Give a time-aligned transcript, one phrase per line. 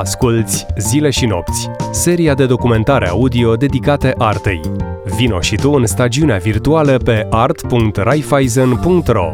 [0.00, 4.60] Asculți Zile și nopți, seria de documentare audio dedicate artei.
[5.16, 9.32] Vino și tu în stagiunea virtuală pe art.raiffeisen.ro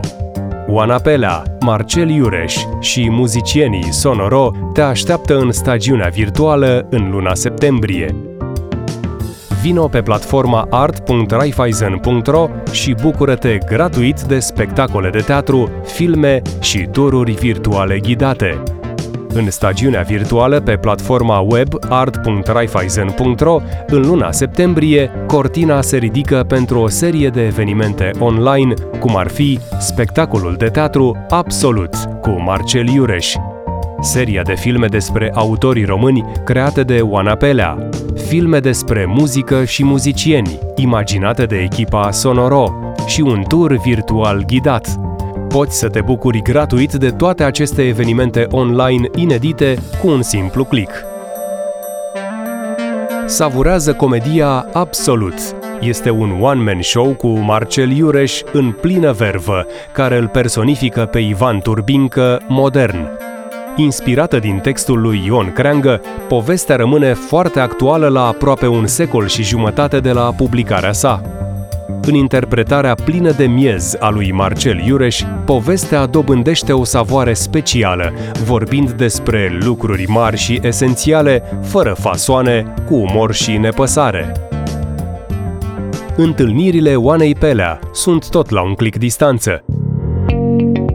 [0.69, 8.15] Oana Pelea, Marcel Iureș și muzicienii Sonoro te așteaptă în stagiunea virtuală în luna septembrie.
[9.63, 17.99] Vino pe platforma art.raiffeisen.ro și bucură-te gratuit de spectacole de teatru, filme și tururi virtuale
[17.99, 18.63] ghidate.
[19.37, 26.89] În stagiunea virtuală pe platforma web art.raiffeisen.ro, în luna septembrie, cortina se ridică pentru o
[26.89, 33.35] serie de evenimente online, cum ar fi spectacolul de teatru Absolut cu Marcel Iureș,
[34.01, 37.89] seria de filme despre autorii români create de Oana Pelea,
[38.27, 44.89] filme despre muzică și muzicieni, imaginate de echipa Sonoro, și un tur virtual ghidat.
[45.57, 50.93] Poți să te bucuri gratuit de toate aceste evenimente online inedite cu un simplu click.
[53.27, 55.35] Savurează comedia Absolut.
[55.81, 61.61] Este un one-man show cu Marcel Iureș în plină vervă, care îl personifică pe Ivan
[61.61, 63.09] Turbincă modern.
[63.77, 69.43] Inspirată din textul lui Ion Creangă, povestea rămâne foarte actuală la aproape un secol și
[69.43, 71.36] jumătate de la publicarea sa.
[72.07, 78.13] În interpretarea plină de miez a lui Marcel Iureș, povestea dobândește o savoare specială,
[78.45, 84.33] vorbind despre lucruri mari și esențiale, fără fasoane, cu umor și nepăsare.
[86.17, 89.65] Întâlnirile Oanei Pelea sunt tot la un clic distanță.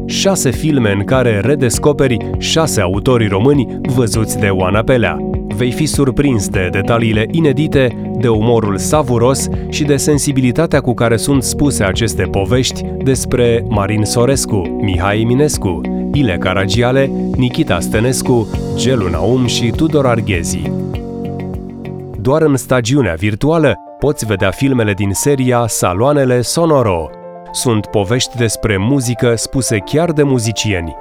[0.06, 5.31] Șase filme în care redescoperi șase autori români văzuți de Oana Pelea
[5.62, 11.44] vei fi surprins de detaliile inedite, de umorul savuros și de sensibilitatea cu care sunt
[11.44, 15.82] spuse aceste povești despre Marin Sorescu, Mihai Eminescu,
[16.14, 20.72] Ile Caragiale, Nikita Stănescu, Gelu Naum și Tudor Arghezi.
[22.22, 27.10] Doar în stagiunea virtuală poți vedea filmele din seria Saloanele Sonoro.
[27.52, 30.96] Sunt povești despre muzică spuse chiar de muzicieni,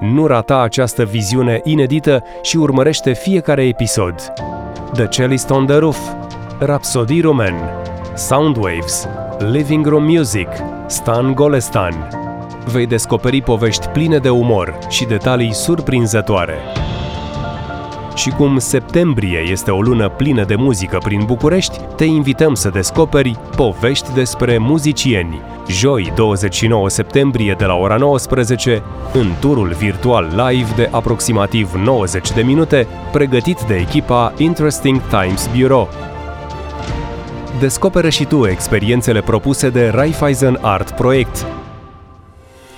[0.00, 4.14] nu rata această viziune inedită și urmărește fiecare episod.
[4.92, 5.98] The Cellist on the Roof,
[6.58, 7.54] Rhapsody Roman,
[8.14, 9.08] Soundwaves,
[9.38, 10.48] Living Room Music,
[10.86, 12.08] Stan Golestan.
[12.72, 16.54] Vei descoperi povești pline de umor și detalii surprinzătoare.
[18.14, 23.38] Și cum septembrie este o lună plină de muzică prin București, te invităm să descoperi
[23.56, 30.88] povești despre muzicieni, joi 29 septembrie de la ora 19, în turul virtual live de
[30.90, 35.88] aproximativ 90 de minute, pregătit de echipa Interesting Times Bureau.
[37.60, 41.46] Descoperă și tu experiențele propuse de Raiffeisen Art Project,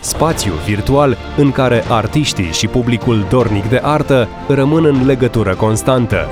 [0.01, 6.27] spațiu virtual în care artiștii și publicul dornic de artă rămân în legătură constantă.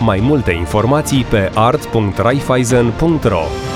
[0.00, 3.73] Mai multe informații pe art.raiffeisen.ro